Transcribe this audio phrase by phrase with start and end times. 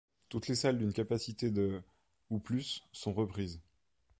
[0.29, 1.83] Toutes les salles d'une capacité de
[2.31, 3.61] ou plus sont reprises.